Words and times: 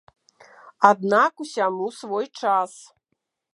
Аднак 0.89 1.33
усяму 1.45 1.85
свой 1.99 2.25
час. 2.41 2.71